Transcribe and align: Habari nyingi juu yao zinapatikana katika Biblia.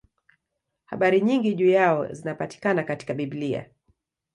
Habari 0.85 1.21
nyingi 1.21 1.53
juu 1.55 1.69
yao 1.69 2.13
zinapatikana 2.13 2.83
katika 2.83 3.13
Biblia. 3.13 3.69